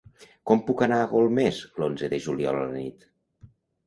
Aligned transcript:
Com 0.51 0.61
puc 0.69 0.79
anar 0.85 0.95
a 1.01 1.09
Golmés 1.11 1.59
l'onze 1.83 2.09
de 2.13 2.19
juliol 2.29 2.57
a 2.63 2.65
la 2.71 2.79
nit? 2.81 3.07